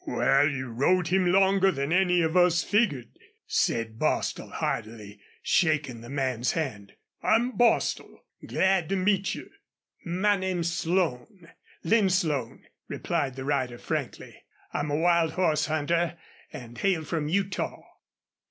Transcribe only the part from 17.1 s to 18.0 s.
Utah."